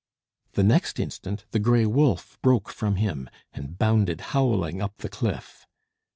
[0.53, 5.67] The next instant, the gray wolf broke from him, and bounded howling up the cliff.